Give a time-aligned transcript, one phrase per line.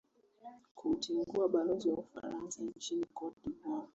[0.75, 3.87] kumtegua balozi wa ufaransa nchini cote de voire